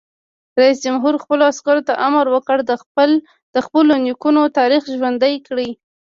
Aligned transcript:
رئیس 0.59 0.77
جمهور 0.85 1.13
خپلو 1.23 1.43
عسکرو 1.51 1.85
ته 1.87 1.93
امر 2.07 2.25
وکړ؛ 2.31 2.57
د 3.55 3.57
خپلو 3.65 3.93
نیکونو 4.05 4.41
تاریخ 4.57 4.83
ژوندی 4.95 5.35
کړئ! 5.47 5.69